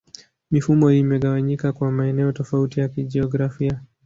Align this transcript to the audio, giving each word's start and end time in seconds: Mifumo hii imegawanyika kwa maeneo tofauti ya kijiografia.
Mifumo 0.51 0.89
hii 0.89 0.99
imegawanyika 0.99 1.73
kwa 1.73 1.91
maeneo 1.91 2.31
tofauti 2.31 2.79
ya 2.79 2.87
kijiografia. 2.89 3.81